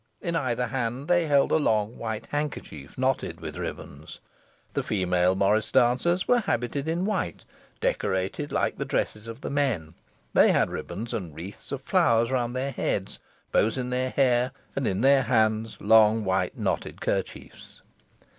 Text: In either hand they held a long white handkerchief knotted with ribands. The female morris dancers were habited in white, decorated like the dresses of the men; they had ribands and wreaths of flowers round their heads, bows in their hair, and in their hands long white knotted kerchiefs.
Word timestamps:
In 0.19 0.35
either 0.35 0.65
hand 0.65 1.07
they 1.07 1.27
held 1.27 1.51
a 1.51 1.57
long 1.57 1.95
white 1.99 2.25
handkerchief 2.31 2.97
knotted 2.97 3.39
with 3.39 3.55
ribands. 3.55 4.19
The 4.73 4.81
female 4.81 5.35
morris 5.35 5.71
dancers 5.71 6.27
were 6.27 6.39
habited 6.39 6.87
in 6.87 7.05
white, 7.05 7.45
decorated 7.81 8.51
like 8.51 8.79
the 8.79 8.83
dresses 8.83 9.27
of 9.27 9.41
the 9.41 9.51
men; 9.51 9.93
they 10.33 10.51
had 10.51 10.71
ribands 10.71 11.13
and 11.13 11.35
wreaths 11.35 11.71
of 11.71 11.81
flowers 11.83 12.31
round 12.31 12.55
their 12.55 12.71
heads, 12.71 13.19
bows 13.51 13.77
in 13.77 13.91
their 13.91 14.09
hair, 14.09 14.53
and 14.75 14.87
in 14.87 15.01
their 15.01 15.21
hands 15.21 15.77
long 15.79 16.25
white 16.25 16.57
knotted 16.57 16.99
kerchiefs. 16.99 17.83